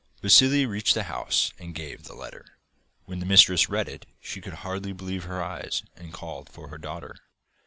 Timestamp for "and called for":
5.95-6.69